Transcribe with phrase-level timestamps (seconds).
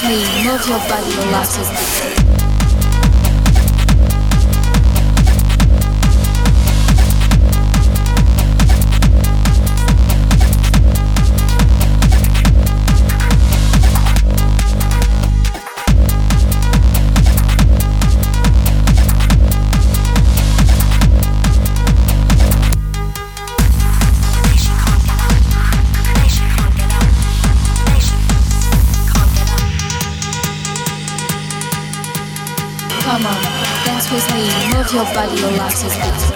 [0.00, 2.01] me, move your body, your last
[34.92, 36.31] your body, your life is beating.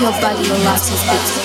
[0.00, 1.39] Your body, will last is beating.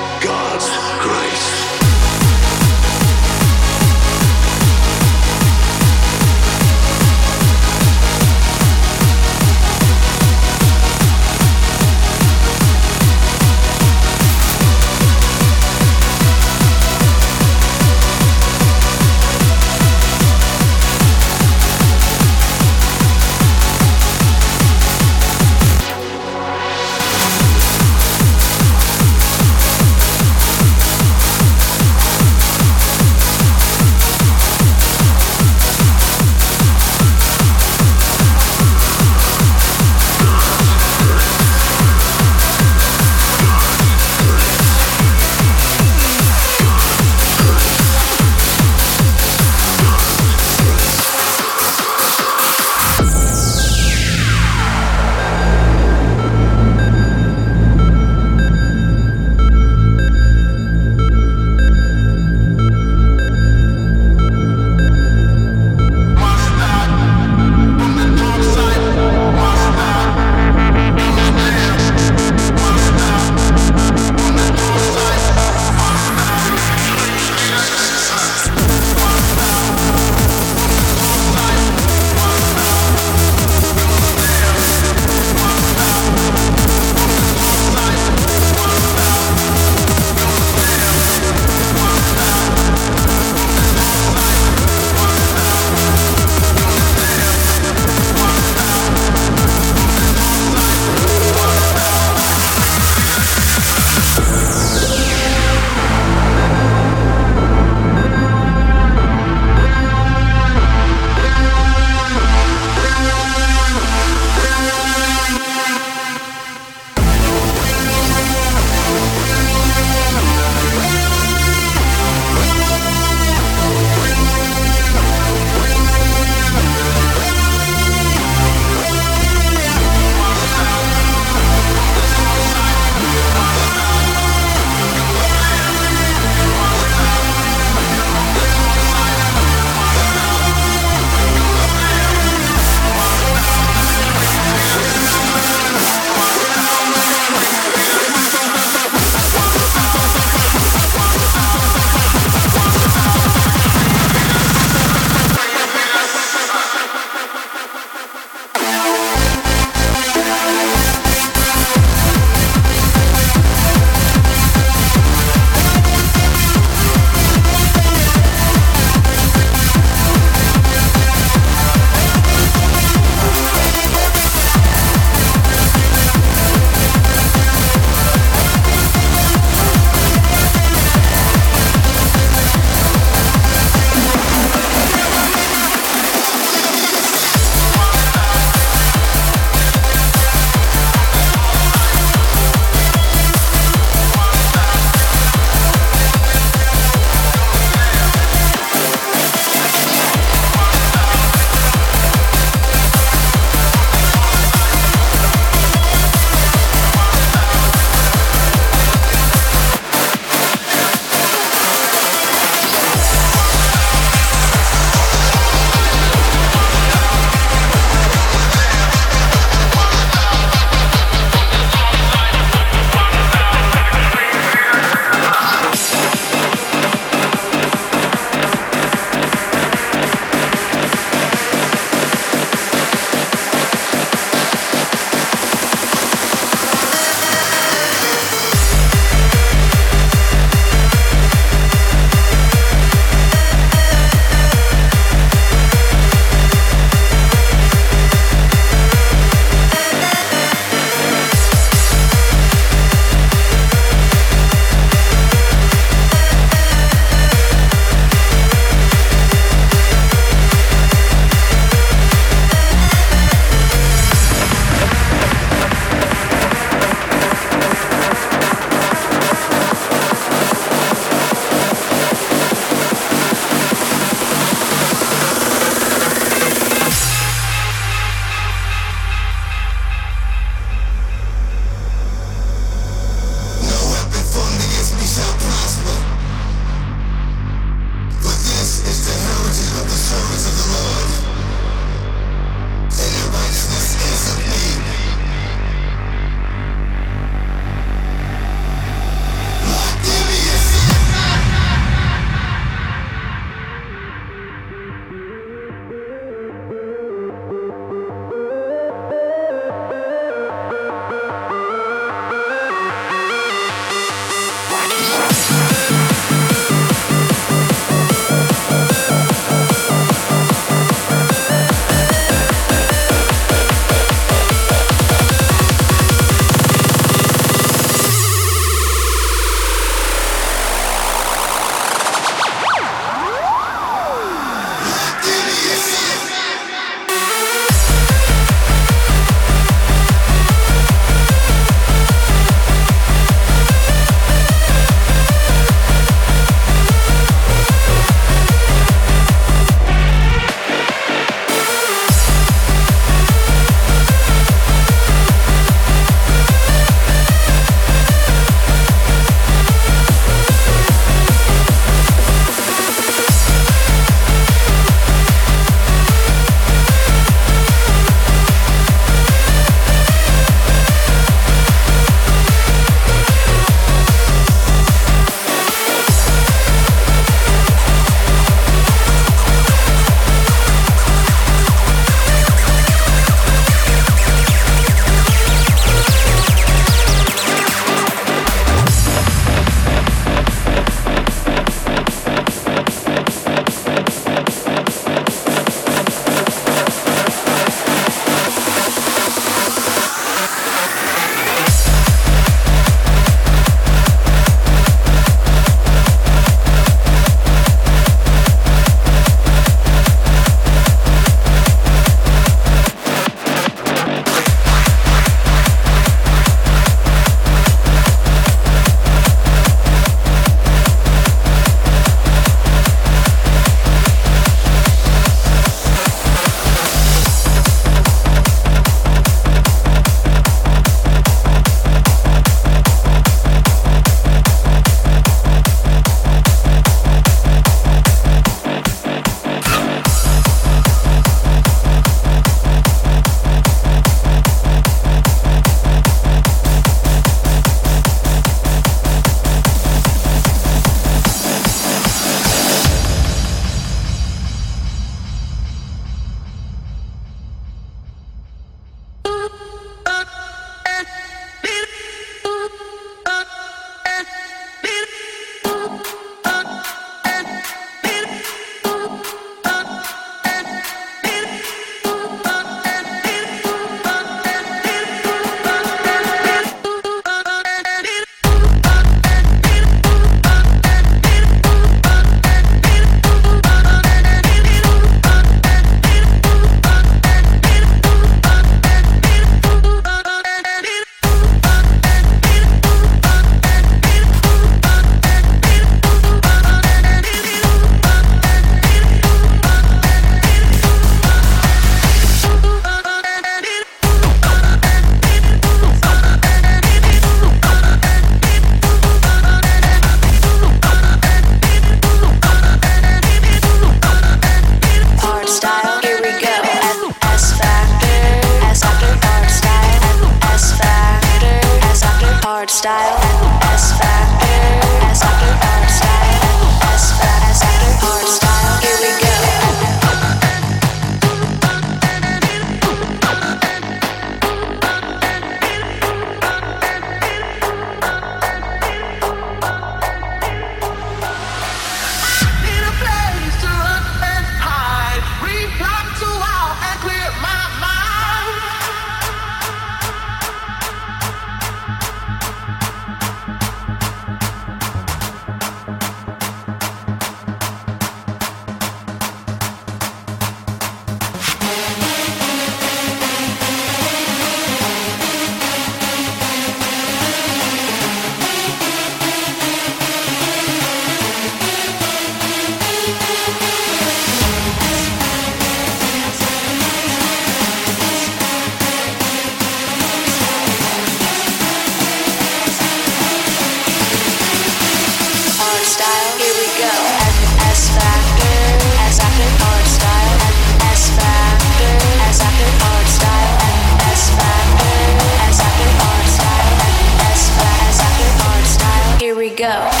[599.61, 600.00] go.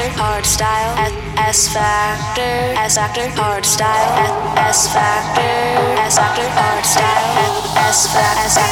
[0.00, 3.28] Factor Hard Style S Factor S actor.
[3.36, 5.42] Hard Style S Factor
[6.00, 6.48] S actor.
[6.56, 8.64] Hard Style S Factor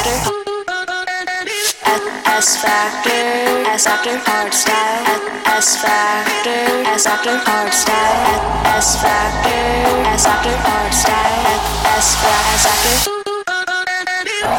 [2.33, 4.17] S Factor S actor.
[4.25, 5.05] Hard Style
[5.45, 6.65] S Factor
[6.97, 7.37] S actor.
[7.45, 8.41] Hard Style
[8.73, 9.61] S Factor
[10.09, 10.57] S actor.
[10.65, 11.61] Hard Style
[11.93, 12.65] S Factor S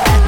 [0.07, 0.20] actor.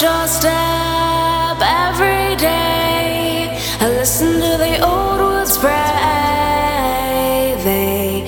[0.00, 3.52] doorstep every day.
[3.80, 5.76] I listen to the old woods pray.
[7.62, 8.24] They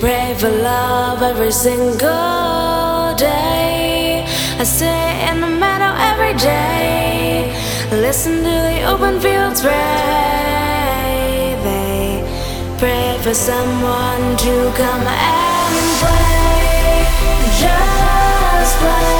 [0.00, 4.24] pray for love every single day.
[4.58, 7.52] I sit in the meadow every day.
[7.90, 9.74] Listen to the open fields pray.
[11.68, 12.24] They
[12.78, 17.04] pray for someone to come and play.
[17.60, 19.19] Just play.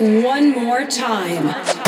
[0.00, 1.79] One more time.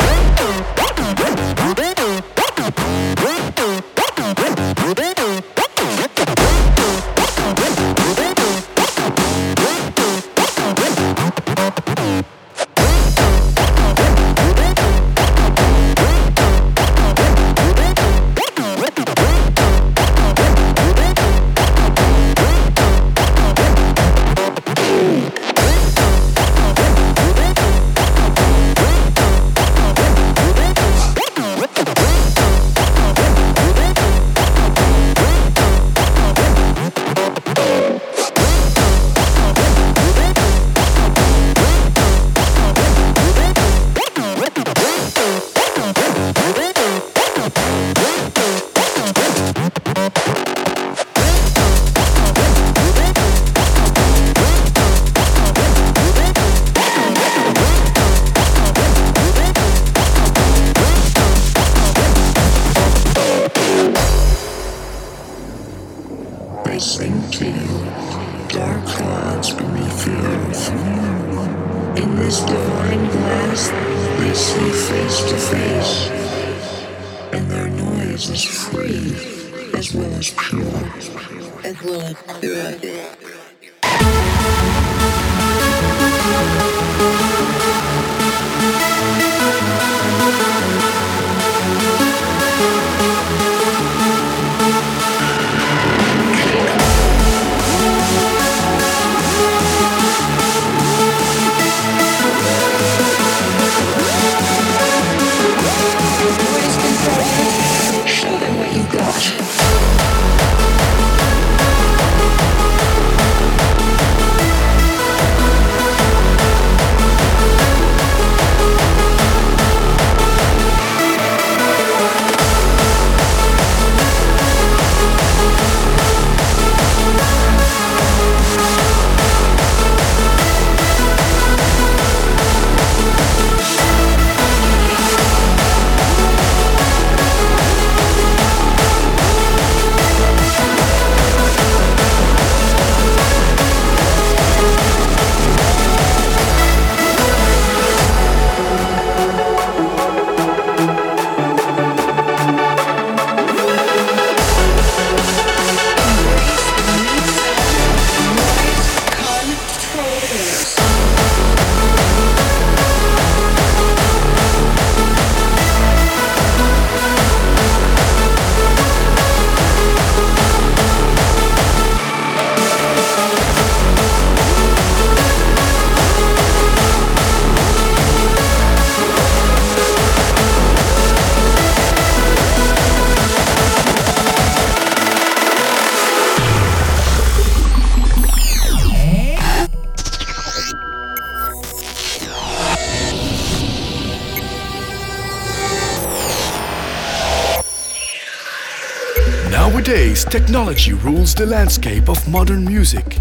[200.32, 203.18] Technology rules the landscape of modern music.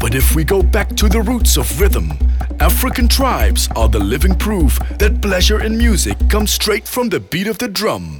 [0.00, 2.14] But if we go back to the roots of rhythm,
[2.60, 7.46] African tribes are the living proof that pleasure in music comes straight from the beat
[7.46, 8.16] of the drum.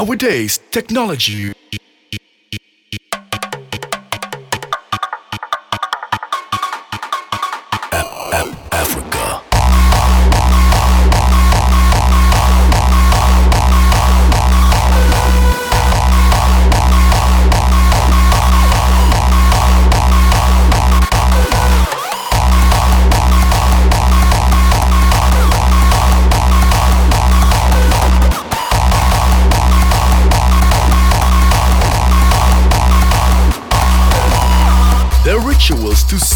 [0.00, 1.52] Nowadays, technology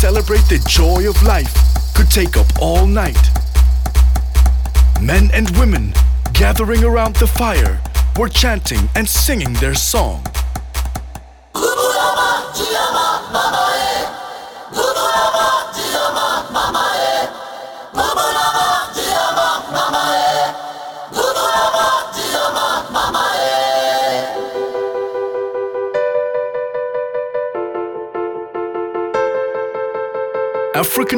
[0.05, 1.55] celebrate the joy of life
[1.95, 3.31] could take up all night.
[5.01, 5.95] Men and women
[6.35, 7.81] gathering around the fire
[8.19, 10.23] were chanting and singing their song.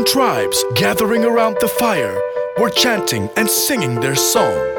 [0.07, 2.17] Tribes gathering around the fire
[2.59, 4.77] were chanting and singing their song.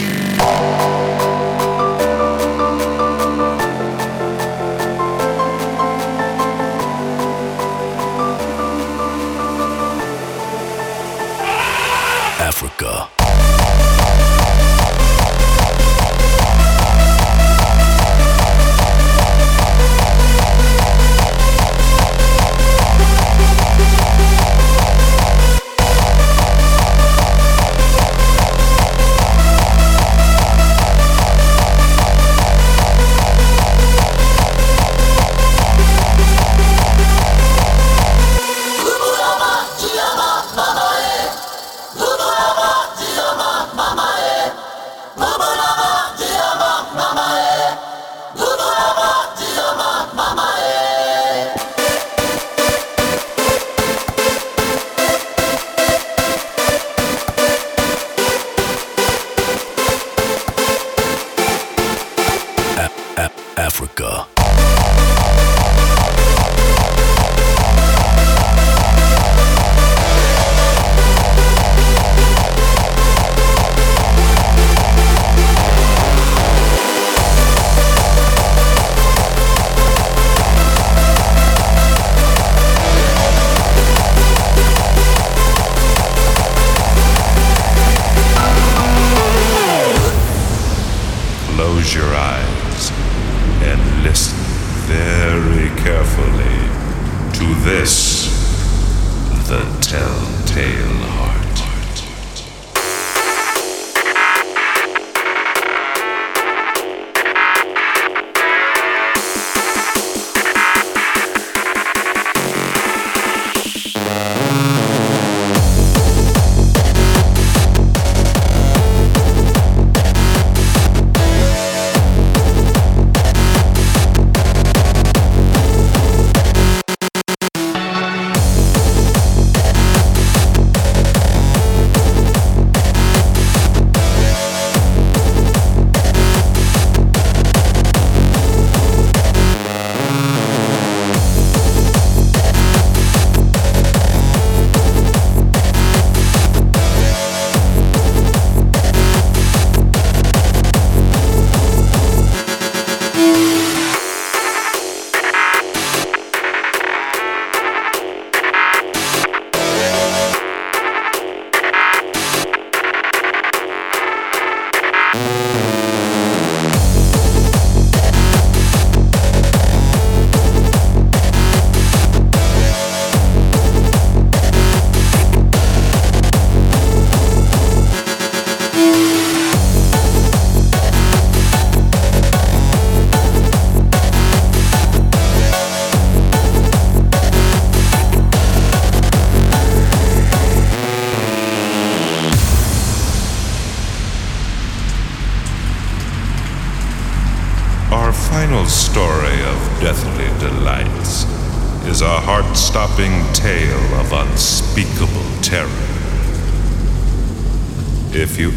[0.00, 0.99] Africa.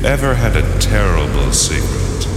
[0.04, 2.28] Ever had a terrible secret,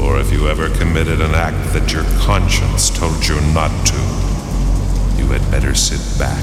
[0.00, 3.96] or if you ever committed an act that your conscience told you not to,
[5.16, 6.42] you had better sit back,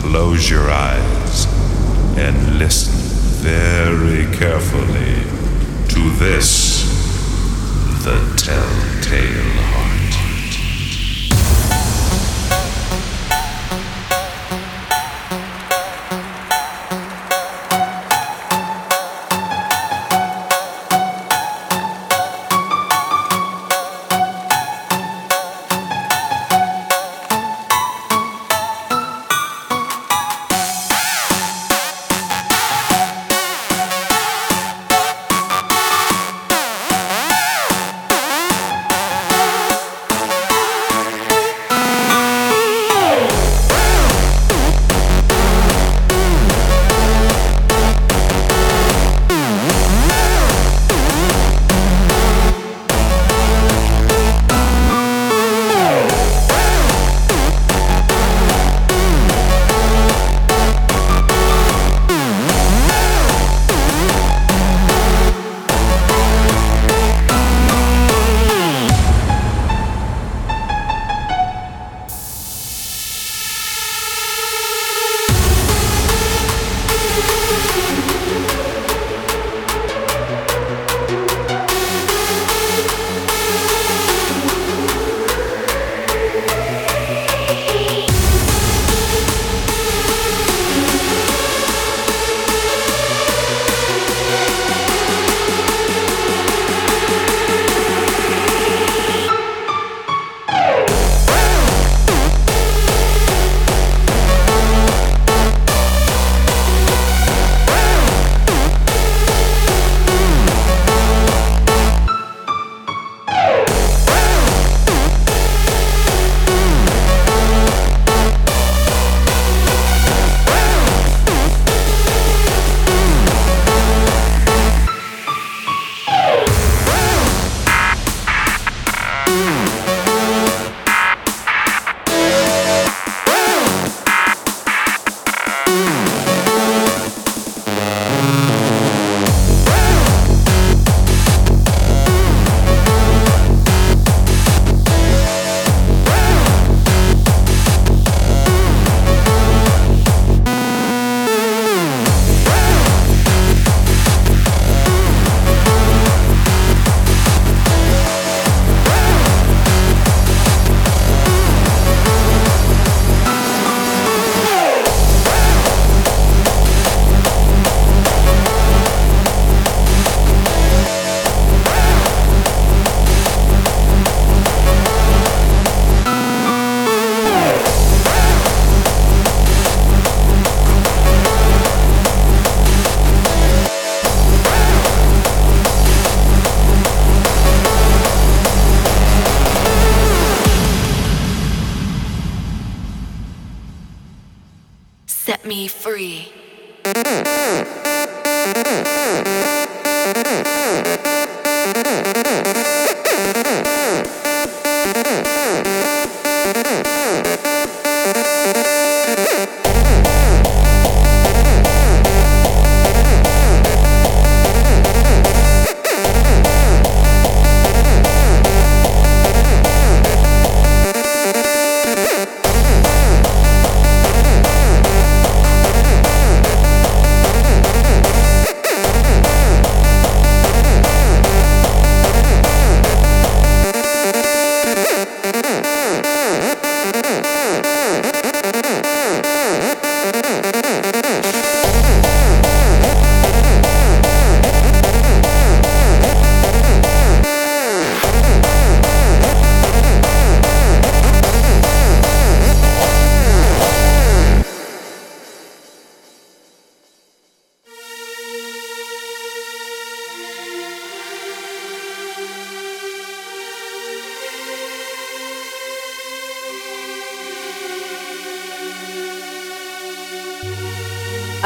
[0.00, 1.46] close your eyes,
[2.16, 2.94] and listen
[3.42, 5.14] very carefully
[5.88, 6.80] to this
[8.04, 9.99] the telltale heart.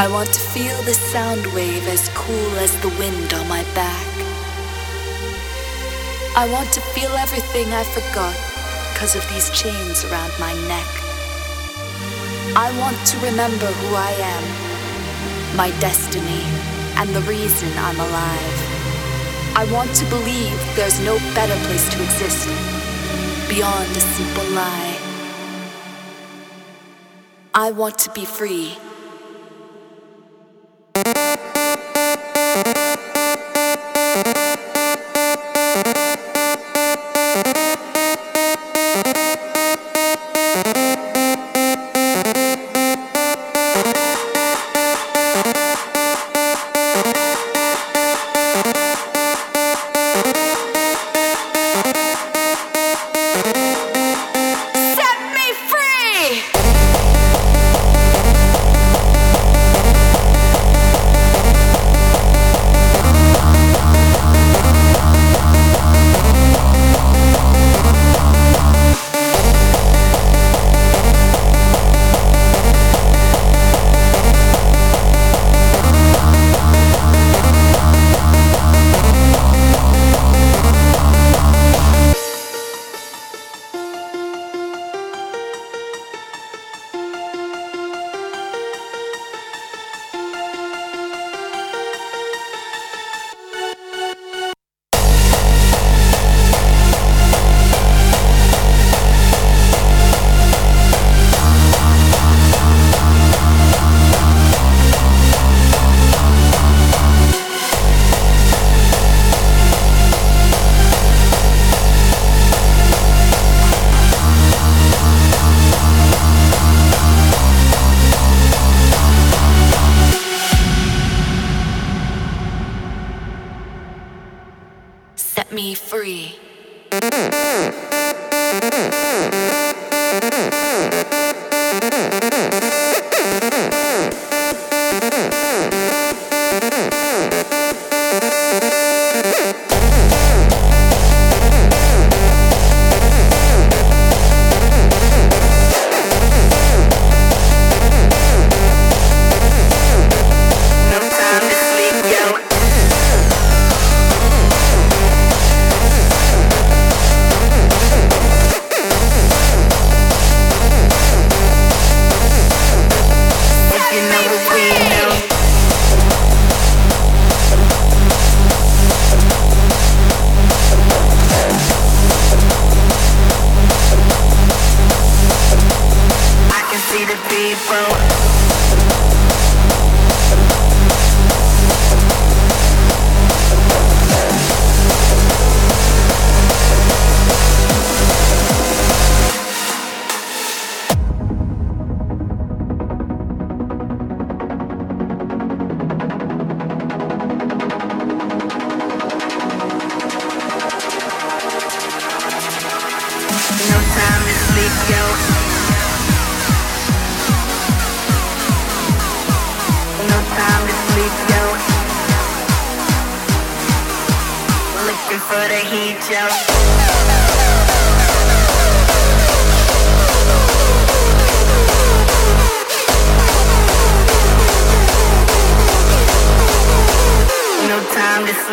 [0.04, 4.06] I want to feel the sound wave as cool as the wind on my back.
[6.36, 8.36] I want to feel everything I forgot
[8.92, 10.90] because of these chains around my neck.
[12.54, 16.44] I want to remember who I am, my destiny,
[17.00, 18.58] and the reason I'm alive.
[19.56, 22.46] I want to believe there's no better place to exist
[23.48, 24.98] beyond a simple lie.
[27.54, 28.76] I want to be free.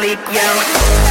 [0.02, 1.11] sleep, yo.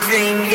[0.00, 0.53] dream.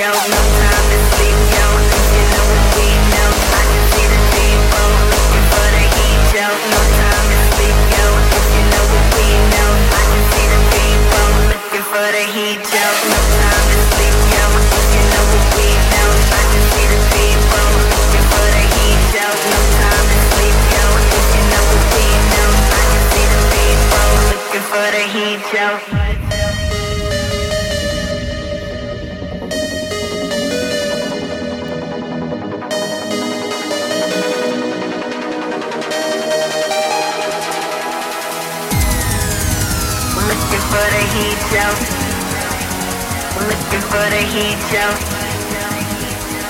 [44.30, 44.86] heat, yo.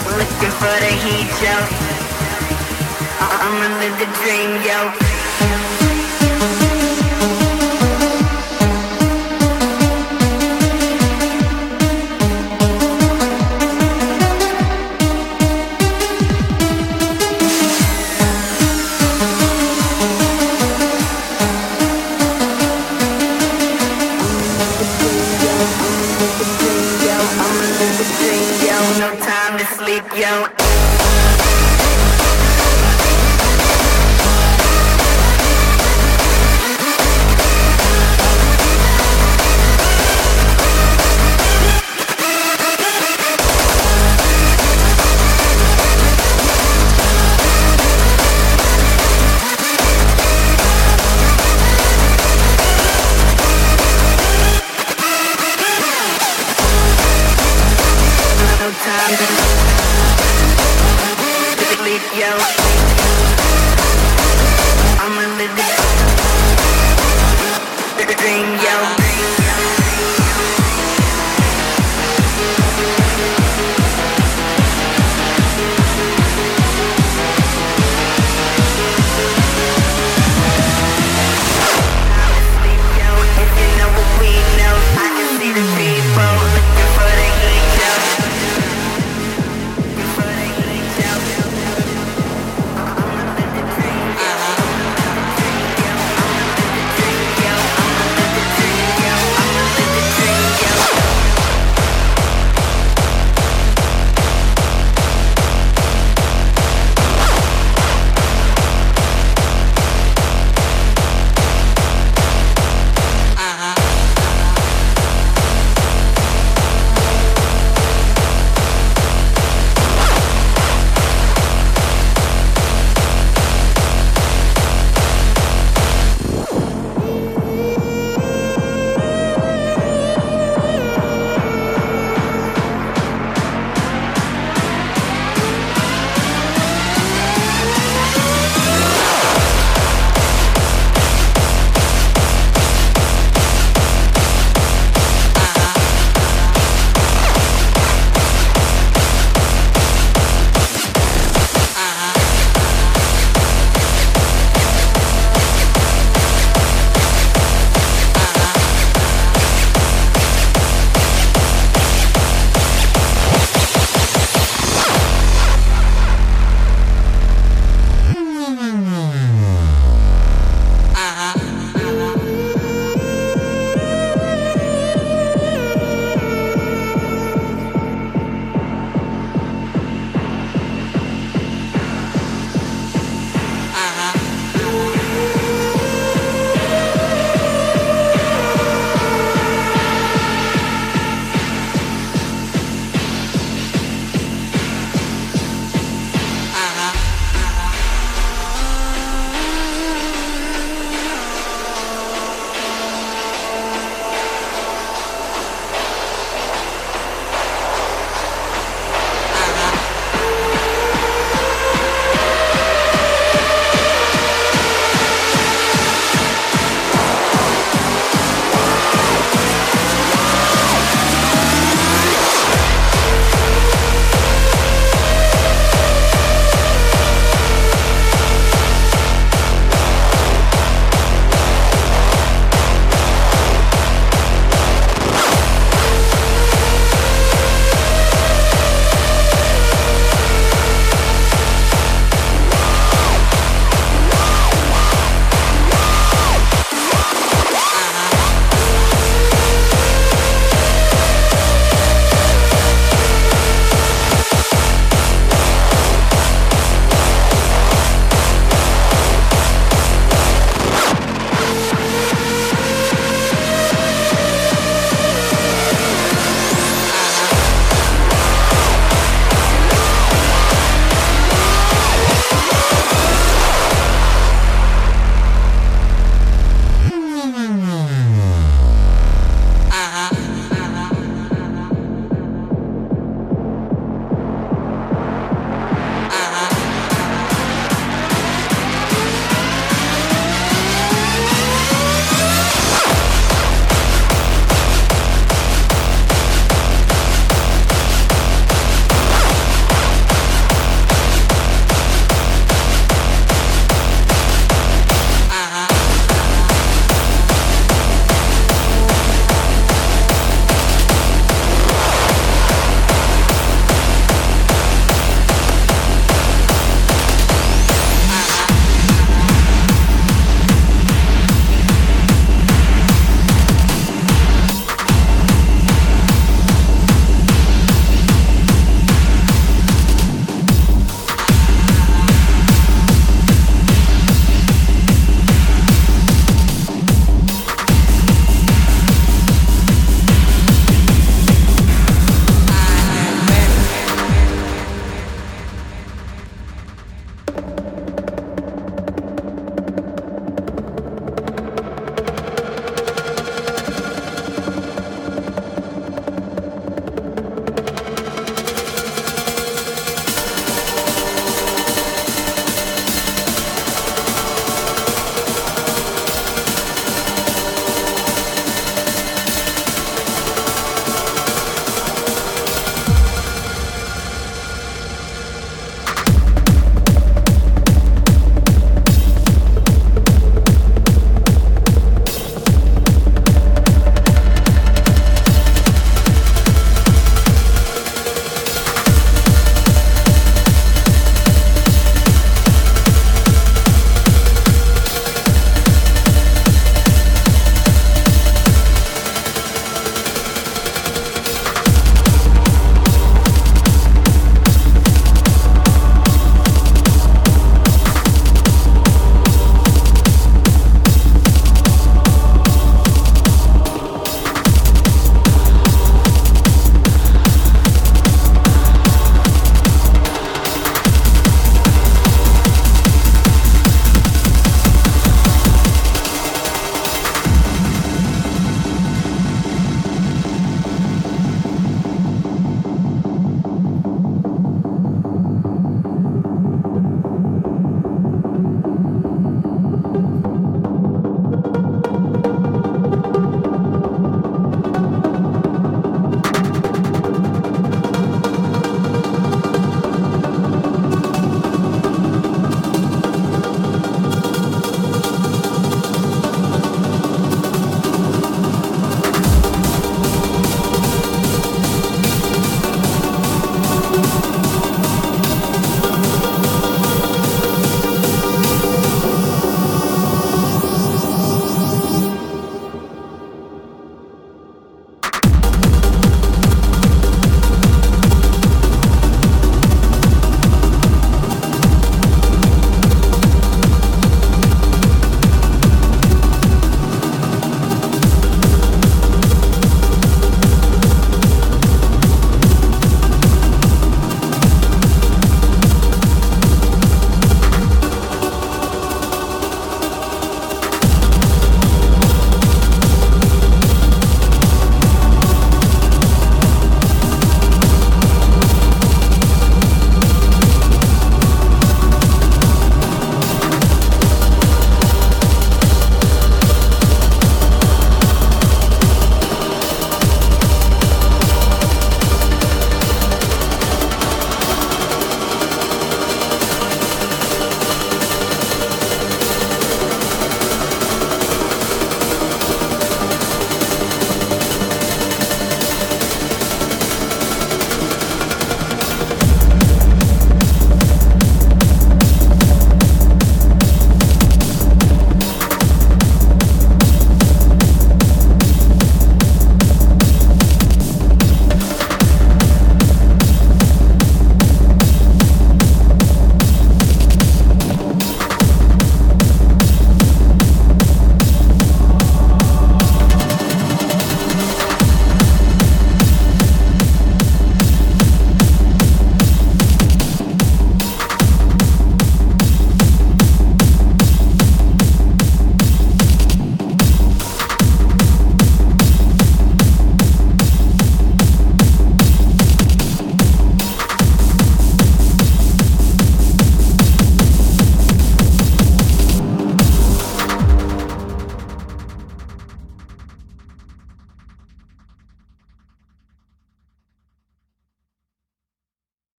[0.04, 1.56] We're looking for the heat, yo.
[3.24, 5.69] I'ma live the dream, yo.